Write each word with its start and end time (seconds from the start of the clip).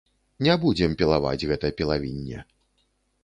Не 0.45 0.53
будзем 0.63 0.95
пілаваць 1.01 1.47
гэта 1.51 1.71
пілавінне. 1.81 2.39